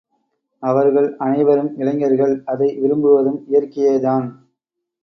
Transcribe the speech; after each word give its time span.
அவர்கள் 0.63 1.17
அனைவரும் 1.17 1.69
இளைஞர்கள், 1.77 2.35
அதை 2.45 2.69
விரும்புவதும் 2.81 3.39
இயற்கையேதான். 3.47 4.27